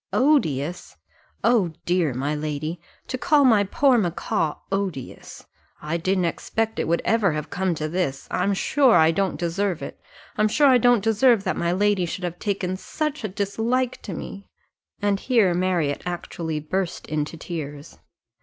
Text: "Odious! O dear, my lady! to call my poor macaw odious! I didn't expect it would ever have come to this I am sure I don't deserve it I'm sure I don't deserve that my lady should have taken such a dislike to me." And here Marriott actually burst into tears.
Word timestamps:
"Odious! 0.13 0.97
O 1.43 1.73
dear, 1.85 2.11
my 2.15 2.33
lady! 2.33 2.81
to 3.05 3.19
call 3.19 3.45
my 3.45 3.63
poor 3.63 3.99
macaw 3.99 4.55
odious! 4.71 5.45
I 5.79 5.97
didn't 5.97 6.25
expect 6.25 6.79
it 6.79 6.87
would 6.87 7.03
ever 7.05 7.33
have 7.33 7.51
come 7.51 7.75
to 7.75 7.87
this 7.87 8.27
I 8.31 8.41
am 8.41 8.55
sure 8.55 8.95
I 8.95 9.11
don't 9.11 9.37
deserve 9.39 9.83
it 9.83 10.01
I'm 10.39 10.47
sure 10.47 10.65
I 10.65 10.79
don't 10.79 11.03
deserve 11.03 11.43
that 11.43 11.55
my 11.55 11.71
lady 11.71 12.07
should 12.07 12.23
have 12.23 12.39
taken 12.39 12.77
such 12.77 13.23
a 13.23 13.27
dislike 13.27 14.01
to 14.01 14.15
me." 14.15 14.49
And 15.03 15.19
here 15.19 15.53
Marriott 15.53 16.01
actually 16.03 16.59
burst 16.59 17.05
into 17.05 17.37
tears. 17.37 17.99